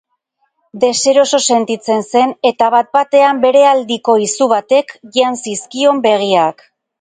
[0.83, 6.67] Deseroso sentitzen zen, eta bat-batean berealdiko izu batek jan zizkion begiak.